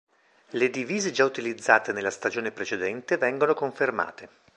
[0.49, 4.29] Le divise già utilizzate nella stagione precedente vengono confermate.